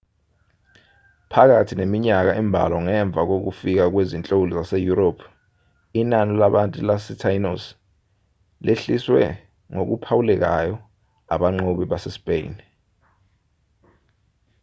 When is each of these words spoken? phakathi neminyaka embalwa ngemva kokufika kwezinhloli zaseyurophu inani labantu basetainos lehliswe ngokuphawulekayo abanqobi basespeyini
phakathi 1.31 1.73
neminyaka 1.79 2.31
embalwa 2.41 2.79
ngemva 2.85 3.21
kokufika 3.29 3.85
kwezinhloli 3.93 4.51
zaseyurophu 4.57 5.25
inani 5.99 6.33
labantu 6.41 6.77
basetainos 6.89 7.63
lehliswe 8.65 9.23
ngokuphawulekayo 9.73 10.75
abanqobi 11.33 11.85
basespeyini 11.91 12.63